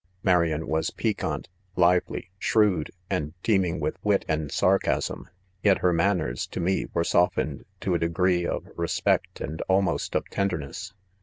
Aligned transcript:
4 0.23 0.33
Marian 0.33 0.67
was 0.67 0.89
picruante, 0.89 1.45
lively, 1.75 2.31
shrewd, 2.39 2.89
and 3.07 3.35
teeming 3.43 3.79
with 3.79 4.03
wit, 4.03 4.25
and. 4.27 4.51
sarcasm 4.51 5.25
5. 5.25 5.33
yet 5.61 5.77
her 5.77 5.93
man 5.93 6.17
ners 6.17 6.47
r 6.49 6.53
to 6.53 6.59
me, 6.59 6.87
were 6.91 7.03
softened, 7.03 7.65
to 7.81 7.93
.a 7.93 7.99
degree 7.99 8.43
of 8.43 8.65
res 8.75 8.99
pect 8.99 9.39
and 9.41 9.61
almost 9.69 10.15
of 10.15 10.27
tenderness. 10.31 10.93